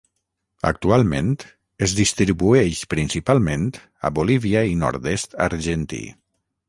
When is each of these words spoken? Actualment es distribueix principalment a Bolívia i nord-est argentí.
Actualment 0.69 1.27
es 1.87 1.93
distribueix 1.99 2.81
principalment 2.95 3.67
a 4.09 4.11
Bolívia 4.21 4.65
i 4.71 4.75
nord-est 4.85 5.37
argentí. 5.51 6.03